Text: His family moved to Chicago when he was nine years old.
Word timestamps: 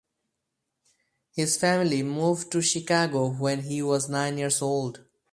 His 1.35 1.57
family 1.57 2.01
moved 2.01 2.51
to 2.53 2.61
Chicago 2.63 3.27
when 3.29 3.61
he 3.61 3.83
was 3.83 4.09
nine 4.09 4.39
years 4.39 4.59
old. 4.59 5.01